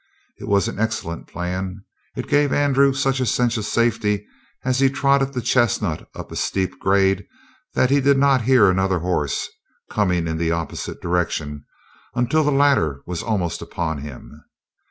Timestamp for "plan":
1.27-1.85